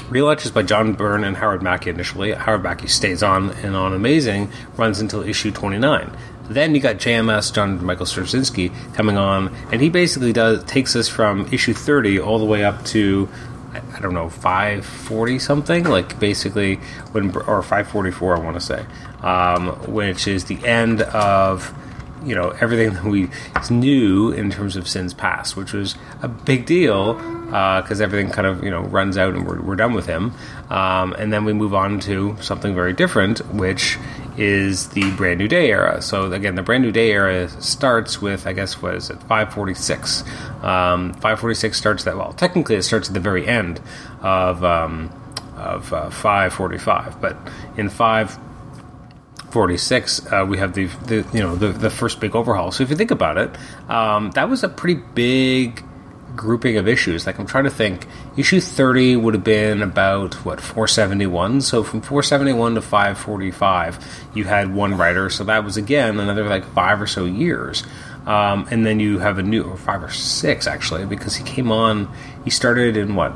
Relaunch 0.08 0.44
is 0.46 0.52
by 0.52 0.62
John 0.62 0.92
Byrne 0.92 1.24
and 1.24 1.36
Howard 1.36 1.62
Mackie 1.62 1.90
initially. 1.90 2.32
Howard 2.32 2.62
Mackie 2.62 2.86
stays 2.86 3.24
on 3.24 3.50
and 3.50 3.74
on 3.74 3.92
Amazing, 3.92 4.50
runs 4.76 5.00
until 5.00 5.22
issue 5.22 5.50
29. 5.50 6.16
Then 6.48 6.76
you 6.76 6.80
got 6.80 6.96
JMS, 6.96 7.52
John 7.52 7.84
Michael 7.84 8.06
Straczynski, 8.06 8.72
coming 8.94 9.18
on, 9.18 9.52
and 9.72 9.82
he 9.82 9.90
basically 9.90 10.32
does 10.32 10.62
takes 10.62 10.94
us 10.94 11.08
from 11.08 11.48
issue 11.52 11.74
30 11.74 12.20
all 12.20 12.38
the 12.38 12.44
way 12.44 12.64
up 12.64 12.84
to 12.86 13.28
I 13.94 14.00
don't 14.00 14.14
know, 14.14 14.28
540 14.28 15.38
something, 15.38 15.84
like 15.84 16.18
basically 16.18 16.76
when 17.12 17.36
or 17.36 17.62
544 17.62 18.36
I 18.36 18.40
want 18.40 18.56
to 18.56 18.60
say, 18.60 18.86
um, 19.22 19.68
which 19.92 20.28
is 20.28 20.44
the 20.44 20.64
end 20.64 21.02
of 21.02 21.74
you 22.26 22.34
know 22.34 22.50
everything 22.60 22.92
that 22.92 23.04
we 23.04 23.28
knew 23.70 24.30
in 24.30 24.50
terms 24.50 24.76
of 24.76 24.88
sins 24.88 25.14
past, 25.14 25.56
which 25.56 25.72
was 25.72 25.94
a 26.22 26.28
big 26.28 26.66
deal 26.66 27.14
because 27.14 28.00
uh, 28.00 28.04
everything 28.04 28.30
kind 28.30 28.46
of 28.46 28.64
you 28.64 28.70
know 28.70 28.82
runs 28.82 29.16
out 29.16 29.34
and 29.34 29.46
we're, 29.46 29.60
we're 29.62 29.76
done 29.76 29.94
with 29.94 30.06
him, 30.06 30.34
um, 30.68 31.12
and 31.14 31.32
then 31.32 31.44
we 31.44 31.52
move 31.52 31.74
on 31.74 32.00
to 32.00 32.36
something 32.40 32.74
very 32.74 32.92
different, 32.92 33.38
which 33.54 33.98
is 34.36 34.88
the 34.90 35.10
brand 35.12 35.38
new 35.38 35.48
day 35.48 35.70
era. 35.70 36.02
So 36.02 36.30
again, 36.32 36.56
the 36.56 36.62
brand 36.62 36.82
new 36.82 36.92
day 36.92 37.12
era 37.12 37.48
starts 37.62 38.20
with 38.20 38.46
I 38.46 38.52
guess 38.52 38.82
what 38.82 38.96
is 38.96 39.08
it 39.08 39.20
546. 39.22 40.22
Um, 40.62 41.12
546 41.14 41.78
starts 41.78 42.04
that 42.04 42.16
well 42.16 42.32
technically 42.32 42.74
it 42.74 42.82
starts 42.82 43.08
at 43.08 43.14
the 43.14 43.20
very 43.20 43.46
end 43.46 43.80
of. 44.20 44.64
Um, 44.64 45.12
of 45.56 45.90
uh, 45.90 46.10
545, 46.10 47.18
but 47.20 47.34
in 47.78 47.88
5 47.88 48.38
46, 49.50 50.32
uh, 50.32 50.44
we 50.48 50.58
have 50.58 50.74
the, 50.74 50.86
the 51.06 51.26
you 51.32 51.40
know 51.40 51.56
the, 51.56 51.68
the 51.68 51.90
first 51.90 52.20
big 52.20 52.34
overhaul. 52.34 52.72
So 52.72 52.82
if 52.82 52.90
you 52.90 52.96
think 52.96 53.10
about 53.10 53.38
it, 53.38 53.56
um, 53.88 54.30
that 54.32 54.48
was 54.48 54.62
a 54.62 54.68
pretty 54.68 55.00
big 55.14 55.82
grouping 56.36 56.76
of 56.76 56.86
issues. 56.86 57.26
Like 57.26 57.38
I'm 57.38 57.46
trying 57.46 57.64
to 57.64 57.70
think, 57.70 58.06
issue 58.36 58.60
30 58.60 59.16
would 59.16 59.34
have 59.34 59.44
been 59.44 59.82
about 59.82 60.34
what 60.44 60.60
471. 60.60 61.62
So 61.62 61.82
from 61.82 62.02
471 62.02 62.74
to 62.74 62.82
545, 62.82 64.28
you 64.34 64.44
had 64.44 64.74
one 64.74 64.96
writer. 64.96 65.30
So 65.30 65.44
that 65.44 65.64
was 65.64 65.76
again 65.76 66.20
another 66.20 66.44
like 66.48 66.64
five 66.72 67.00
or 67.00 67.06
so 67.06 67.24
years. 67.24 67.82
Um, 68.26 68.66
and 68.70 68.84
then 68.84 68.98
you 68.98 69.20
have 69.20 69.38
a 69.38 69.42
new, 69.42 69.62
or 69.62 69.76
five 69.76 70.02
or 70.02 70.10
six 70.10 70.66
actually, 70.66 71.06
because 71.06 71.36
he 71.36 71.44
came 71.44 71.70
on. 71.70 72.12
He 72.44 72.50
started 72.50 72.96
in 72.96 73.14
what 73.14 73.32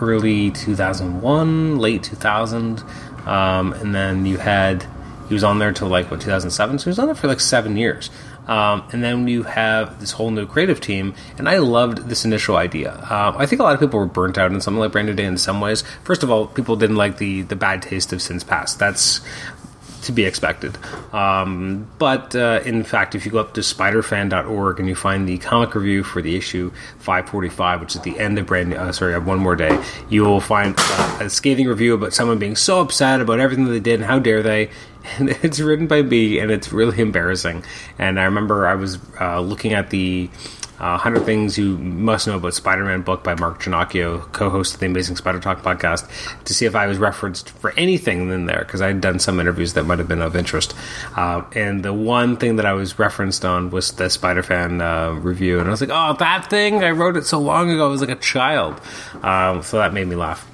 early 0.00 0.50
2001, 0.50 1.78
late 1.78 2.02
2000, 2.02 2.82
um, 3.26 3.74
and 3.74 3.94
then 3.94 4.24
you 4.24 4.38
had 4.38 4.86
he 5.30 5.34
was 5.34 5.44
on 5.44 5.60
there 5.60 5.70
till 5.70 5.86
like 5.86 6.10
what 6.10 6.20
2007. 6.20 6.80
So 6.80 6.84
he 6.84 6.90
was 6.90 6.98
on 6.98 7.06
there 7.06 7.14
for 7.14 7.28
like 7.28 7.38
seven 7.38 7.76
years. 7.76 8.10
Um, 8.48 8.82
and 8.90 9.00
then 9.00 9.28
you 9.28 9.44
have 9.44 10.00
this 10.00 10.10
whole 10.10 10.32
new 10.32 10.44
creative 10.44 10.80
team, 10.80 11.14
and 11.38 11.48
I 11.48 11.58
loved 11.58 12.08
this 12.08 12.24
initial 12.24 12.56
idea. 12.56 12.90
Uh, 12.90 13.32
I 13.36 13.46
think 13.46 13.60
a 13.60 13.62
lot 13.62 13.74
of 13.74 13.80
people 13.80 14.00
were 14.00 14.06
burnt 14.06 14.38
out 14.38 14.50
in 14.50 14.60
something 14.60 14.80
like 14.80 14.90
Brand 14.90 15.06
New 15.06 15.14
Day 15.14 15.24
in 15.24 15.38
some 15.38 15.60
ways. 15.60 15.84
First 16.02 16.24
of 16.24 16.32
all, 16.32 16.48
people 16.48 16.74
didn't 16.74 16.96
like 16.96 17.18
the 17.18 17.42
the 17.42 17.54
bad 17.54 17.80
taste 17.80 18.12
of 18.12 18.20
Sins 18.20 18.42
Past. 18.42 18.80
That's 18.80 19.20
to 20.02 20.12
be 20.12 20.24
expected. 20.24 20.76
Um, 21.14 21.88
but 21.98 22.34
uh, 22.34 22.60
in 22.64 22.82
fact, 22.84 23.14
if 23.14 23.24
you 23.24 23.32
go 23.32 23.38
up 23.38 23.54
to 23.54 23.60
spiderfan.org 23.60 24.78
and 24.78 24.88
you 24.88 24.94
find 24.94 25.28
the 25.28 25.38
comic 25.38 25.74
review 25.74 26.02
for 26.02 26.22
the 26.22 26.36
issue 26.36 26.70
545, 26.98 27.80
which 27.80 27.94
is 27.94 28.02
the 28.02 28.18
end 28.18 28.38
of 28.38 28.46
brand 28.46 28.74
uh, 28.74 28.92
sorry, 28.92 29.14
of 29.14 29.26
One 29.26 29.38
More 29.38 29.56
Day, 29.56 29.82
you 30.08 30.22
will 30.24 30.40
find 30.40 30.74
uh, 30.78 31.18
a 31.20 31.30
scathing 31.30 31.68
review 31.68 31.94
about 31.94 32.14
someone 32.14 32.38
being 32.38 32.56
so 32.56 32.80
upset 32.80 33.20
about 33.20 33.40
everything 33.40 33.66
they 33.66 33.80
did 33.80 34.00
and 34.00 34.04
how 34.04 34.18
dare 34.18 34.42
they. 34.42 34.70
And 35.18 35.30
it's 35.42 35.60
written 35.60 35.86
by 35.86 36.02
me, 36.02 36.38
and 36.38 36.50
it's 36.50 36.72
really 36.72 37.00
embarrassing. 37.00 37.64
And 37.98 38.18
I 38.20 38.24
remember 38.24 38.66
I 38.66 38.74
was 38.74 38.98
uh, 39.20 39.40
looking 39.40 39.72
at 39.72 39.90
the 39.90 40.30
uh, 40.80 40.96
100 40.96 41.24
Things 41.24 41.58
You 41.58 41.76
Must 41.76 42.26
Know 42.26 42.36
About 42.36 42.54
Spider 42.54 42.84
Man 42.84 43.02
book 43.02 43.22
by 43.22 43.34
Mark 43.34 43.62
Ginocchio, 43.62 44.32
co 44.32 44.48
host 44.48 44.74
of 44.74 44.80
the 44.80 44.86
Amazing 44.86 45.16
Spider 45.16 45.38
Talk 45.38 45.62
podcast, 45.62 46.08
to 46.44 46.54
see 46.54 46.64
if 46.64 46.74
I 46.74 46.86
was 46.86 46.96
referenced 46.96 47.50
for 47.50 47.72
anything 47.72 48.30
in 48.30 48.46
there, 48.46 48.60
because 48.60 48.80
I 48.80 48.86
had 48.86 49.02
done 49.02 49.18
some 49.18 49.40
interviews 49.40 49.74
that 49.74 49.84
might 49.84 49.98
have 49.98 50.08
been 50.08 50.22
of 50.22 50.34
interest. 50.34 50.74
Uh, 51.14 51.42
and 51.54 51.84
the 51.84 51.92
one 51.92 52.38
thing 52.38 52.56
that 52.56 52.64
I 52.64 52.72
was 52.72 52.98
referenced 52.98 53.44
on 53.44 53.68
was 53.68 53.92
the 53.92 54.08
Spider 54.08 54.42
Fan 54.42 54.80
uh, 54.80 55.12
review. 55.12 55.58
And 55.58 55.68
I 55.68 55.70
was 55.70 55.82
like, 55.82 55.90
oh, 55.92 56.16
that 56.18 56.48
thing? 56.48 56.82
I 56.82 56.92
wrote 56.92 57.16
it 57.18 57.26
so 57.26 57.38
long 57.38 57.70
ago. 57.70 57.86
I 57.86 57.90
was 57.90 58.00
like 58.00 58.10
a 58.10 58.16
child. 58.16 58.80
Um, 59.22 59.62
so 59.62 59.76
that 59.78 59.92
made 59.92 60.08
me 60.08 60.16
laugh. 60.16 60.49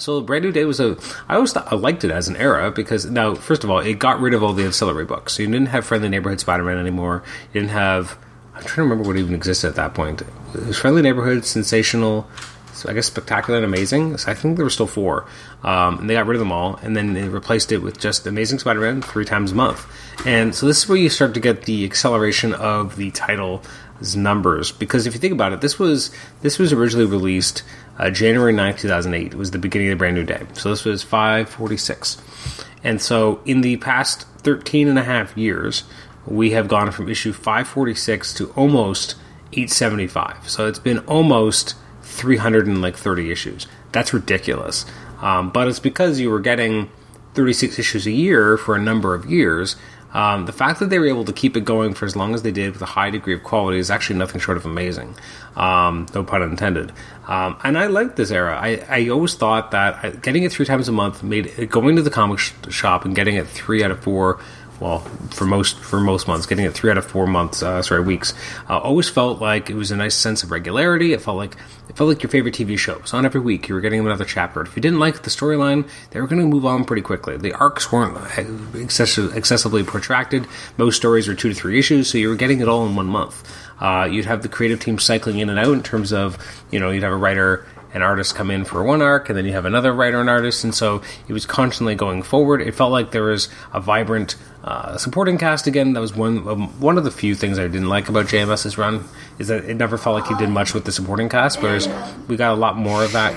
So 0.00 0.20
Brand 0.20 0.44
New 0.44 0.52
Day 0.52 0.64
was 0.64 0.80
a. 0.80 0.96
I 1.28 1.34
always 1.36 1.52
thought 1.52 1.72
I 1.72 1.76
liked 1.76 2.04
it 2.04 2.10
as 2.10 2.28
an 2.28 2.36
era 2.36 2.70
because 2.70 3.06
now, 3.06 3.34
first 3.34 3.64
of 3.64 3.70
all, 3.70 3.78
it 3.78 3.98
got 3.98 4.20
rid 4.20 4.34
of 4.34 4.42
all 4.42 4.52
the 4.52 4.64
ancillary 4.64 5.04
books. 5.04 5.34
So 5.34 5.42
you 5.42 5.50
didn't 5.50 5.68
have 5.68 5.84
Friendly 5.84 6.08
Neighborhood 6.08 6.40
Spider-Man 6.40 6.78
anymore. 6.78 7.22
You 7.52 7.60
didn't 7.60 7.72
have 7.72 8.18
I'm 8.60 8.66
trying 8.66 8.76
to 8.76 8.82
remember 8.90 9.08
what 9.08 9.16
even 9.16 9.34
existed 9.34 9.68
at 9.68 9.76
that 9.76 9.94
point. 9.94 10.20
It 10.20 10.66
was 10.66 10.76
Friendly 10.76 11.00
Neighborhood, 11.00 11.46
Sensational, 11.46 12.28
so 12.74 12.90
I 12.90 12.92
guess 12.92 13.06
Spectacular 13.06 13.56
and 13.56 13.64
Amazing. 13.64 14.18
So 14.18 14.30
I 14.30 14.34
think 14.34 14.56
there 14.56 14.66
were 14.66 14.70
still 14.70 14.86
four. 14.86 15.26
Um, 15.62 16.00
and 16.00 16.10
they 16.10 16.14
got 16.14 16.26
rid 16.26 16.34
of 16.34 16.40
them 16.40 16.52
all, 16.52 16.76
and 16.82 16.94
then 16.94 17.14
they 17.14 17.26
replaced 17.26 17.72
it 17.72 17.78
with 17.78 17.98
just 17.98 18.26
Amazing 18.26 18.58
Spider 18.58 18.80
Man 18.80 19.00
three 19.00 19.24
times 19.24 19.52
a 19.52 19.54
month. 19.54 19.86
And 20.26 20.54
so 20.54 20.66
this 20.66 20.82
is 20.82 20.88
where 20.90 20.98
you 20.98 21.08
start 21.08 21.32
to 21.34 21.40
get 21.40 21.62
the 21.62 21.86
acceleration 21.86 22.52
of 22.52 22.96
the 22.96 23.10
title's 23.12 24.14
numbers. 24.14 24.72
Because 24.72 25.06
if 25.06 25.14
you 25.14 25.20
think 25.20 25.32
about 25.32 25.54
it, 25.54 25.62
this 25.62 25.78
was 25.78 26.10
this 26.42 26.58
was 26.58 26.74
originally 26.74 27.06
released 27.06 27.62
uh, 28.00 28.10
January 28.10 28.52
9th, 28.54 28.78
2008. 28.78 29.34
Was 29.34 29.50
the 29.50 29.58
beginning 29.58 29.88
of 29.88 29.92
the 29.92 29.98
brand 29.98 30.16
new 30.16 30.24
day. 30.24 30.42
So 30.54 30.70
this 30.70 30.84
was 30.84 31.02
546. 31.02 32.20
And 32.82 33.00
so 33.00 33.40
in 33.44 33.60
the 33.60 33.76
past 33.76 34.22
13 34.38 34.88
and 34.88 34.98
a 34.98 35.04
half 35.04 35.36
years, 35.36 35.84
we 36.26 36.52
have 36.52 36.66
gone 36.66 36.90
from 36.92 37.10
issue 37.10 37.32
546 37.32 38.32
to 38.34 38.50
almost 38.52 39.16
875. 39.52 40.48
So 40.48 40.66
it's 40.66 40.78
been 40.78 41.00
almost 41.00 41.74
330 42.02 43.30
issues. 43.30 43.66
That's 43.92 44.14
ridiculous. 44.14 44.86
Um, 45.20 45.50
but 45.50 45.68
it's 45.68 45.78
because 45.78 46.20
you 46.20 46.30
were 46.30 46.40
getting 46.40 46.90
36 47.34 47.78
issues 47.78 48.06
a 48.06 48.10
year 48.10 48.56
for 48.56 48.74
a 48.74 48.80
number 48.80 49.14
of 49.14 49.30
years. 49.30 49.76
Um, 50.12 50.46
the 50.46 50.52
fact 50.52 50.80
that 50.80 50.90
they 50.90 50.98
were 50.98 51.06
able 51.06 51.24
to 51.24 51.32
keep 51.32 51.56
it 51.56 51.64
going 51.64 51.94
for 51.94 52.04
as 52.04 52.16
long 52.16 52.34
as 52.34 52.42
they 52.42 52.50
did 52.50 52.72
with 52.72 52.82
a 52.82 52.86
high 52.86 53.10
degree 53.10 53.34
of 53.34 53.44
quality 53.44 53.78
is 53.78 53.90
actually 53.90 54.18
nothing 54.18 54.40
short 54.40 54.56
of 54.56 54.66
amazing. 54.66 55.14
Um, 55.56 56.06
no 56.14 56.24
pun 56.24 56.42
intended. 56.42 56.92
Um, 57.28 57.56
and 57.62 57.78
I 57.78 57.86
liked 57.86 58.16
this 58.16 58.30
era. 58.30 58.58
I, 58.60 58.84
I 58.88 59.08
always 59.08 59.34
thought 59.34 59.70
that 59.70 60.22
getting 60.22 60.42
it 60.42 60.52
three 60.52 60.66
times 60.66 60.88
a 60.88 60.92
month 60.92 61.22
made 61.22 61.70
going 61.70 61.96
to 61.96 62.02
the 62.02 62.10
comic 62.10 62.38
shop 62.38 63.04
and 63.04 63.14
getting 63.14 63.36
it 63.36 63.46
three 63.46 63.84
out 63.84 63.90
of 63.90 64.00
four 64.00 64.40
well, 64.80 65.00
for 65.30 65.44
most 65.44 65.78
for 65.78 66.00
most 66.00 66.26
months, 66.26 66.46
getting 66.46 66.64
it 66.64 66.72
three 66.72 66.90
out 66.90 66.98
of 66.98 67.04
four 67.04 67.26
months, 67.26 67.62
uh, 67.62 67.82
sorry, 67.82 68.02
weeks, 68.02 68.32
uh, 68.68 68.78
always 68.78 69.08
felt 69.08 69.40
like 69.40 69.68
it 69.68 69.74
was 69.74 69.90
a 69.90 69.96
nice 69.96 70.14
sense 70.14 70.42
of 70.42 70.50
regularity. 70.50 71.12
It 71.12 71.20
felt 71.20 71.36
like 71.36 71.56
it 71.88 71.96
felt 71.96 72.08
like 72.08 72.22
your 72.22 72.30
favorite 72.30 72.54
TV 72.54 72.78
show. 72.78 73.00
So 73.04 73.18
on 73.18 73.26
every 73.26 73.40
week, 73.40 73.68
you 73.68 73.74
were 73.74 73.80
getting 73.80 74.00
another 74.00 74.24
chapter. 74.24 74.62
If 74.62 74.74
you 74.76 74.82
didn't 74.82 74.98
like 74.98 75.22
the 75.22 75.30
storyline, 75.30 75.88
they 76.10 76.20
were 76.20 76.26
going 76.26 76.40
to 76.40 76.46
move 76.46 76.64
on 76.64 76.84
pretty 76.84 77.02
quickly. 77.02 77.36
The 77.36 77.52
arcs 77.52 77.92
weren't 77.92 78.16
excess- 78.74 79.18
excessively 79.18 79.82
protracted. 79.82 80.46
Most 80.78 80.96
stories 80.96 81.28
were 81.28 81.34
two 81.34 81.50
to 81.50 81.54
three 81.54 81.78
issues, 81.78 82.08
so 82.08 82.16
you 82.16 82.28
were 82.28 82.36
getting 82.36 82.60
it 82.60 82.68
all 82.68 82.86
in 82.86 82.96
one 82.96 83.06
month. 83.06 83.46
Uh, 83.80 84.08
you'd 84.10 84.26
have 84.26 84.42
the 84.42 84.48
creative 84.48 84.80
team 84.80 84.98
cycling 84.98 85.38
in 85.38 85.50
and 85.50 85.58
out 85.58 85.72
in 85.72 85.82
terms 85.82 86.12
of, 86.12 86.38
you 86.70 86.78
know, 86.78 86.90
you'd 86.90 87.02
have 87.02 87.12
a 87.12 87.16
writer 87.16 87.66
an 87.92 88.02
artist 88.02 88.34
come 88.34 88.50
in 88.50 88.64
for 88.64 88.82
one 88.82 89.02
arc, 89.02 89.28
and 89.28 89.36
then 89.36 89.44
you 89.44 89.52
have 89.52 89.64
another 89.64 89.92
writer 89.92 90.20
and 90.20 90.30
artist, 90.30 90.64
and 90.64 90.74
so 90.74 91.02
it 91.28 91.32
was 91.32 91.46
constantly 91.46 91.94
going 91.94 92.22
forward. 92.22 92.62
It 92.62 92.74
felt 92.74 92.92
like 92.92 93.10
there 93.10 93.24
was 93.24 93.48
a 93.72 93.80
vibrant 93.80 94.36
uh, 94.62 94.96
supporting 94.96 95.38
cast 95.38 95.66
again. 95.66 95.94
That 95.94 96.00
was 96.00 96.14
one 96.14 96.46
um, 96.46 96.80
one 96.80 96.98
of 96.98 97.04
the 97.04 97.10
few 97.10 97.34
things 97.34 97.58
I 97.58 97.66
didn't 97.66 97.88
like 97.88 98.08
about 98.08 98.26
JMS's 98.26 98.78
run 98.78 99.04
is 99.38 99.48
that 99.48 99.64
it 99.64 99.74
never 99.74 99.98
felt 99.98 100.20
like 100.20 100.26
he 100.28 100.34
did 100.36 100.50
much 100.50 100.74
with 100.74 100.84
the 100.84 100.92
supporting 100.92 101.28
cast, 101.28 101.62
whereas 101.62 101.88
we 102.28 102.36
got 102.36 102.52
a 102.52 102.60
lot 102.60 102.76
more 102.76 103.02
of 103.02 103.12
that 103.12 103.34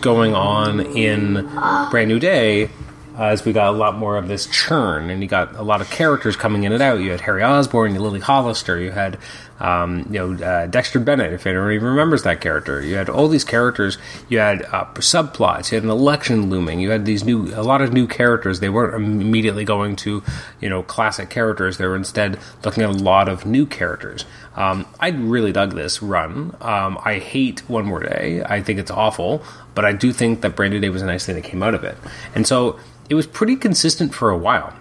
going 0.00 0.34
on 0.34 0.80
in 0.80 1.48
Brand 1.90 2.08
New 2.08 2.20
Day 2.20 2.70
uh, 3.18 3.24
as 3.24 3.44
we 3.44 3.52
got 3.52 3.68
a 3.74 3.76
lot 3.76 3.96
more 3.96 4.16
of 4.16 4.28
this 4.28 4.46
churn, 4.46 5.10
and 5.10 5.22
you 5.22 5.28
got 5.28 5.56
a 5.56 5.62
lot 5.62 5.80
of 5.80 5.90
characters 5.90 6.36
coming 6.36 6.62
in 6.62 6.72
and 6.72 6.82
out. 6.82 7.00
You 7.00 7.10
had 7.10 7.20
Harry 7.22 7.42
Osborn, 7.42 7.90
you 7.90 7.94
had 7.94 8.02
Lily 8.02 8.20
Hollister, 8.20 8.78
you 8.78 8.92
had 8.92 9.18
um, 9.60 10.06
you 10.10 10.18
know 10.18 10.44
uh, 10.44 10.66
Dexter 10.66 11.00
Bennett, 11.00 11.32
if 11.32 11.46
anyone 11.46 11.72
even 11.72 11.88
remembers 11.88 12.22
that 12.22 12.40
character. 12.40 12.80
You 12.80 12.96
had 12.96 13.08
all 13.08 13.28
these 13.28 13.44
characters. 13.44 13.98
You 14.28 14.38
had 14.38 14.62
uh, 14.66 14.86
subplots. 14.94 15.70
You 15.70 15.76
had 15.76 15.84
an 15.84 15.90
election 15.90 16.50
looming. 16.50 16.80
You 16.80 16.90
had 16.90 17.04
these 17.04 17.24
new, 17.24 17.52
a 17.54 17.62
lot 17.62 17.82
of 17.82 17.92
new 17.92 18.06
characters. 18.06 18.60
They 18.60 18.68
weren't 18.68 18.94
immediately 18.94 19.64
going 19.64 19.96
to 19.96 20.22
you 20.60 20.68
know 20.68 20.82
classic 20.82 21.30
characters. 21.30 21.78
They 21.78 21.86
were 21.86 21.96
instead 21.96 22.38
looking 22.64 22.82
at 22.82 22.90
a 22.90 22.92
lot 22.92 23.28
of 23.28 23.46
new 23.46 23.66
characters. 23.66 24.24
Um, 24.56 24.86
I 24.98 25.10
really 25.10 25.52
dug 25.52 25.74
this 25.74 26.02
run. 26.02 26.56
Um, 26.60 26.98
I 27.04 27.18
hate 27.18 27.60
One 27.68 27.86
More 27.86 28.00
Day. 28.00 28.42
I 28.44 28.60
think 28.60 28.80
it's 28.80 28.90
awful, 28.90 29.42
but 29.74 29.84
I 29.84 29.92
do 29.92 30.12
think 30.12 30.40
that 30.40 30.56
Brand 30.56 30.74
New 30.74 30.80
Day 30.80 30.88
was 30.88 31.00
a 31.00 31.06
nice 31.06 31.24
thing 31.26 31.36
that 31.36 31.44
came 31.44 31.62
out 31.62 31.74
of 31.74 31.84
it. 31.84 31.96
And 32.34 32.44
so 32.44 32.78
it 33.08 33.14
was 33.14 33.26
pretty 33.26 33.54
consistent 33.54 34.14
for 34.14 34.30
a 34.30 34.36
while. 34.36 34.74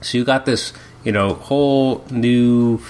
So 0.00 0.18
you 0.18 0.24
got 0.24 0.46
this, 0.46 0.72
you 1.04 1.12
know, 1.12 1.34
whole 1.34 2.04
new 2.10 2.80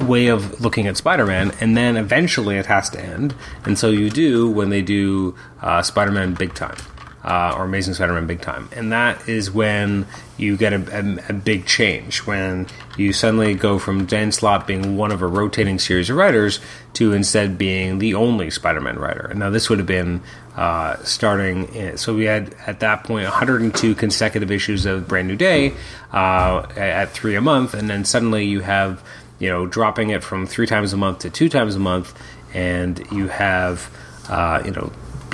way 0.00 0.28
of 0.28 0.60
looking 0.60 0.86
at 0.86 0.96
Spider-Man, 0.96 1.52
and 1.60 1.76
then 1.76 1.96
eventually 1.96 2.56
it 2.56 2.66
has 2.66 2.90
to 2.90 3.00
end, 3.00 3.34
and 3.64 3.78
so 3.78 3.90
you 3.90 4.10
do 4.10 4.50
when 4.50 4.70
they 4.70 4.82
do 4.82 5.34
uh, 5.62 5.82
Spider-Man 5.82 6.34
Big 6.34 6.54
Time 6.54 6.76
uh, 7.24 7.54
or 7.56 7.64
Amazing 7.64 7.94
Spider-Man 7.94 8.26
Big 8.26 8.40
Time, 8.40 8.68
and 8.72 8.92
that 8.92 9.28
is 9.28 9.50
when 9.50 10.06
you 10.36 10.56
get 10.56 10.72
a, 10.72 10.98
a, 10.98 11.30
a, 11.30 11.32
big 11.34 11.66
change 11.66 12.20
when 12.20 12.66
you 12.96 13.12
suddenly 13.12 13.54
go 13.54 13.78
from 13.78 14.06
Dan 14.06 14.32
Slott 14.32 14.66
being 14.66 14.96
one 14.96 15.12
of 15.12 15.20
a 15.20 15.26
rotating 15.26 15.78
series 15.78 16.08
of 16.08 16.16
writers 16.16 16.60
to 16.94 17.12
instead 17.12 17.58
being 17.58 17.98
the 17.98 18.14
only 18.14 18.48
Spider-Man 18.48 18.98
writer. 18.98 19.30
Now 19.34 19.50
this 19.50 19.68
would 19.68 19.78
have 19.78 19.86
been 19.86 20.22
uh, 20.56 20.96
starting. 21.04 21.74
In, 21.74 21.98
so 21.98 22.14
we 22.14 22.24
had 22.24 22.54
at 22.66 22.80
that 22.80 23.04
point 23.04 23.24
102 23.24 23.94
consecutive 23.94 24.50
issues 24.50 24.86
of 24.86 25.06
Brand 25.06 25.28
New 25.28 25.36
Day 25.36 25.74
uh, 26.12 26.66
at 26.76 27.10
three 27.10 27.36
a 27.36 27.40
month, 27.40 27.74
and 27.74 27.88
then 27.88 28.04
suddenly 28.04 28.46
you 28.46 28.60
have 28.60 29.02
you 29.40 29.48
know 29.48 29.66
dropping 29.66 30.10
it 30.10 30.22
from 30.22 30.46
three 30.46 30.68
times 30.68 30.92
a 30.92 30.96
month 30.96 31.20
to 31.20 31.30
two 31.30 31.48
times 31.48 31.74
a 31.74 31.80
month, 31.80 32.14
and 32.54 33.04
you 33.10 33.26
have 33.26 33.90
uh, 34.28 34.62
you 34.64 34.70
know 34.70 34.92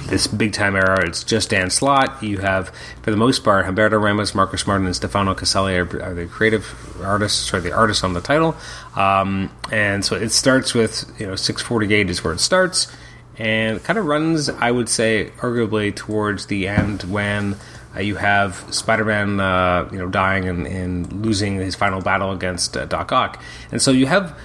this 0.09 0.27
big 0.27 0.53
time 0.53 0.77
era. 0.77 1.07
It's 1.07 1.25
just 1.25 1.51
Dan 1.51 1.71
Slott. 1.71 2.23
You 2.23 2.39
have, 2.39 2.71
for 3.03 3.11
the 3.11 3.17
most 3.17 3.45
part, 3.45 3.67
Humberto 3.67 4.01
Ramos, 4.01 4.35
Marcos 4.35 4.67
Martin, 4.67 4.87
and 4.87 4.95
Stefano 4.97 5.35
Caselli 5.35 5.77
are, 5.77 6.03
are 6.03 6.15
the 6.15 6.27
creative 6.27 6.75
artists, 7.03 7.53
or 7.53 7.61
the 7.61 7.73
artists 7.73 8.05
on 8.05 8.15
the 8.15 8.21
title. 8.21 8.57
Um, 8.95 9.51
and 9.71 10.05
so 10.05 10.17
it 10.17 10.31
starts 10.31 10.75
with, 10.75 11.13
you 11.19 11.27
know, 11.27 11.37
648 11.37 12.11
is 12.11 12.23
where 12.23 12.33
it 12.33 12.41
starts, 12.41 12.91
and 13.37 13.83
kind 13.83 13.99
of 13.99 14.07
runs, 14.07 14.49
I 14.49 14.71
would 14.71 14.89
say, 14.89 15.33
arguably 15.39 15.95
towards 15.95 16.47
the 16.47 16.69
end 16.69 17.03
when. 17.03 17.57
Uh, 17.97 18.01
you 18.01 18.17
have 18.17 18.65
Spider-Man, 18.71 19.41
uh, 19.41 19.89
you 19.91 19.99
know, 19.99 20.09
dying 20.09 20.49
and, 20.49 20.67
and, 20.67 21.25
losing 21.25 21.57
his 21.57 21.75
final 21.75 22.01
battle 22.01 22.33
against 22.33 22.77
uh, 22.77 22.85
Doc 22.85 23.11
Ock, 23.13 23.43
and 23.73 23.81
so 23.81 23.91
you 23.91 24.07
have 24.07 24.39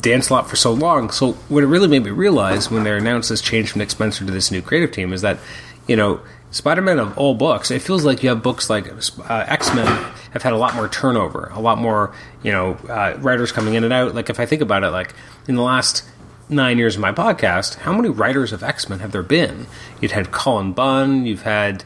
Dan 0.00 0.22
Slott 0.22 0.48
for 0.48 0.56
so 0.56 0.72
long. 0.72 1.10
So 1.10 1.32
what 1.48 1.62
it 1.62 1.66
really 1.66 1.88
made 1.88 2.04
me 2.04 2.10
realize 2.10 2.70
when 2.70 2.84
they 2.84 2.96
announced 2.96 3.28
this 3.28 3.40
change 3.40 3.70
from 3.70 3.80
Nick 3.80 3.90
Spencer 3.90 4.24
to 4.24 4.32
this 4.32 4.50
new 4.50 4.62
creative 4.62 4.92
team 4.92 5.12
is 5.12 5.22
that, 5.22 5.38
you 5.86 5.96
know, 5.96 6.20
Spider-Man 6.52 6.98
of 6.98 7.16
all 7.16 7.34
books, 7.34 7.70
it 7.70 7.80
feels 7.80 8.04
like 8.04 8.22
you 8.22 8.28
have 8.28 8.42
books 8.42 8.68
like 8.68 8.88
uh, 8.88 9.44
X-Men 9.46 9.86
have 10.32 10.42
had 10.42 10.52
a 10.52 10.56
lot 10.56 10.74
more 10.74 10.88
turnover, 10.88 11.50
a 11.54 11.60
lot 11.60 11.78
more, 11.78 12.12
you 12.42 12.50
know, 12.50 12.72
uh, 12.88 13.16
writers 13.20 13.52
coming 13.52 13.74
in 13.74 13.84
and 13.84 13.92
out. 13.92 14.14
Like 14.14 14.30
if 14.30 14.40
I 14.40 14.46
think 14.46 14.62
about 14.62 14.82
it, 14.82 14.90
like 14.90 15.14
in 15.46 15.54
the 15.54 15.62
last 15.62 16.04
nine 16.48 16.78
years 16.78 16.96
of 16.96 17.00
my 17.00 17.12
podcast, 17.12 17.76
how 17.76 17.92
many 17.92 18.08
writers 18.08 18.52
of 18.52 18.62
X 18.62 18.88
Men 18.88 18.98
have 18.98 19.12
there 19.12 19.22
been? 19.22 19.66
You'd 20.00 20.10
had 20.10 20.32
Cullen 20.32 20.72
Bunn, 20.72 21.24
you've 21.24 21.42
had, 21.42 21.84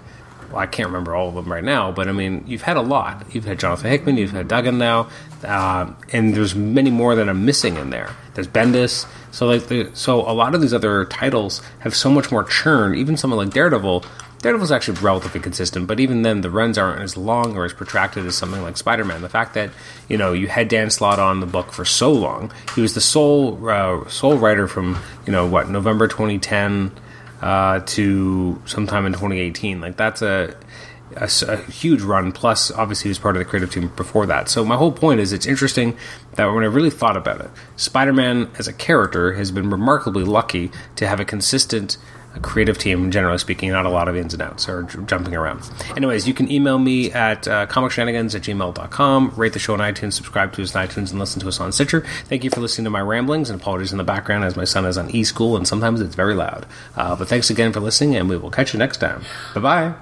well, 0.51 0.59
I 0.59 0.67
can't 0.67 0.89
remember 0.89 1.15
all 1.15 1.29
of 1.29 1.35
them 1.35 1.51
right 1.51 1.65
now, 1.65 1.93
but 1.93 2.09
I 2.09 2.13
mean, 2.13 2.45
you've 2.47 2.63
had 2.63 2.77
a 2.77 2.83
lot. 2.83 3.25
You've 3.35 3.45
had 3.45 3.59
Jonathan 3.59 3.91
Hickman, 3.91 4.17
you've 4.17 4.33
had 4.33 4.49
Duggan 4.49 4.79
now, 4.79 5.09
uh, 5.45 5.93
and 6.13 6.35
there's 6.35 6.55
many 6.55 6.91
more 6.91 7.15
that 7.15 7.29
I'm 7.29 7.45
missing 7.45 7.77
in 7.77 7.91
there. 7.91 8.11
There's 8.35 8.49
Bendis, 8.49 9.07
so 9.31 9.47
like, 9.47 9.67
the, 9.69 9.91
so 9.95 10.21
a 10.21 10.33
lot 10.33 10.55
of 10.55 10.61
these 10.61 10.75
other 10.75 11.05
titles 11.07 11.63
have 11.81 11.95
so 11.95 12.11
much 12.11 12.31
more 12.31 12.45
churn. 12.45 12.95
Even 12.95 13.17
someone 13.17 13.39
like 13.39 13.55
Daredevil 13.55 14.05
Daredevil's 14.45 14.73
actually 14.73 14.99
relatively 15.01 15.41
consistent, 15.41 15.87
but 15.87 16.01
even 16.01 16.21
then, 16.21 16.43
the 16.43 16.51
runs 16.51 16.77
aren't 16.77 17.01
as 17.01 17.17
long 17.17 17.57
or 17.57 17.65
as 17.65 17.73
protracted 17.73 18.27
as 18.27 18.37
something 18.37 18.61
like 18.61 18.77
Spider 18.77 19.03
Man. 19.03 19.23
The 19.23 19.29
fact 19.31 19.55
that 19.55 19.71
you 20.07 20.19
know 20.19 20.35
you 20.35 20.49
had 20.49 20.69
Dan 20.69 20.91
Slott 20.91 21.19
on 21.19 21.41
the 21.41 21.47
book 21.47 21.73
for 21.73 21.87
so 21.87 22.13
long, 22.13 22.53
he 22.75 22.83
was 22.83 22.93
the 22.93 23.01
sole 23.01 23.67
uh, 23.67 24.07
sole 24.11 24.37
writer 24.37 24.69
from 24.69 24.99
you 25.25 25.33
know 25.33 25.47
what 25.47 25.71
November 25.71 26.09
2010 26.09 26.93
uh, 27.45 27.81
to 27.81 28.61
sometime 28.65 29.05
in 29.05 29.13
2018. 29.13 29.79
Like 29.79 29.99
that's 29.99 30.23
a, 30.23 30.57
a, 31.15 31.31
a 31.47 31.57
huge 31.71 32.01
run. 32.01 32.33
Plus, 32.33 32.71
obviously, 32.71 33.05
he 33.05 33.11
was 33.11 33.19
part 33.19 33.37
of 33.37 33.41
the 33.41 33.45
creative 33.45 33.71
team 33.71 33.93
before 33.97 34.25
that. 34.27 34.49
So 34.49 34.65
my 34.65 34.77
whole 34.77 34.93
point 34.93 35.21
is, 35.21 35.33
it's 35.33 35.45
interesting 35.45 35.95
that 36.37 36.47
when 36.47 36.65
I 36.65 36.69
really 36.69 36.91
thought 36.91 37.19
about 37.19 37.43
it, 37.43 37.51
Spider 37.77 38.15
Man 38.15 38.51
as 38.59 38.67
a 38.67 38.73
character 38.73 39.35
has 39.35 39.51
been 39.51 39.69
remarkably 39.69 40.25
lucky 40.25 40.71
to 40.97 41.07
have 41.07 41.21
a 41.21 41.25
consistent 41.27 41.99
a 42.35 42.41
creative 42.41 42.79
team, 42.79 43.11
generally 43.11 43.39
speaking, 43.39 43.71
not 43.71 43.87
a 43.87 43.91
lot 43.91 44.09
of 44.09 44.17
ins 44.17 44.33
and 44.35 44.43
outs 44.43 44.69
or 44.69 44.83
j- 44.85 44.99
jumping 45.07 45.35
around. 45.35 45.63
Anyways, 45.97 46.27
you 46.27 46.35
can 46.35 46.51
email 46.51 46.79
me 46.79 47.13
at 47.13 47.47
uh, 47.47 47.67
comicshenanigans 47.67 48.35
at 48.35 48.43
gmail.com, 48.43 49.33
rate 49.37 49.53
the 49.53 49.59
show 49.59 49.75
on 49.75 49.81
iTunes, 49.81 50.15
subscribe 50.15 50.53
to 50.55 50.63
us 50.63 50.75
on 50.75 50.87
iTunes, 50.87 51.11
and 51.11 51.19
listen 51.19 51.41
to 51.41 51.49
us 51.49 51.61
on 51.61 51.73
Stitcher. 51.73 52.05
Thank 52.25 52.45
you 52.45 52.51
for 52.51 52.61
listening 52.61 52.85
to 52.85 52.91
my 52.91 53.01
ramblings, 53.01 53.51
and 53.51 53.61
apologies 53.61 53.93
in 53.93 53.99
the 53.99 54.05
background 54.05 54.45
as 54.45 54.57
my 54.57 54.65
son 54.65 54.85
is 54.85 54.99
on 54.99 55.11
e-school, 55.11 55.57
and 55.57 55.67
sometimes 55.67 56.01
it's 56.01 56.15
very 56.15 56.35
loud. 56.35 56.67
Uh, 56.97 57.15
but 57.17 57.29
thanks 57.29 57.51
again 57.51 57.73
for 57.73 57.81
listening, 57.81 58.17
and 58.17 58.29
we 58.29 58.37
will 58.37 58.51
catch 58.51 58.73
you 58.73 58.79
next 58.79 58.99
time. 58.99 59.23
Bye-bye. 59.55 59.95